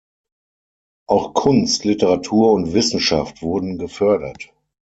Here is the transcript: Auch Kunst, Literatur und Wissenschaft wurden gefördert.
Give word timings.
Auch 1.07 1.35
Kunst, 1.35 1.85
Literatur 1.85 2.53
und 2.53 2.73
Wissenschaft 2.73 3.43
wurden 3.43 3.77
gefördert. 3.77 4.47